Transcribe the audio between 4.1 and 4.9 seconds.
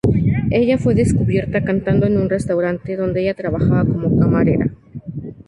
camarera.